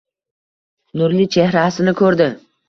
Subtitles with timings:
[1.01, 2.29] Nurli chehrasini ko‘rdi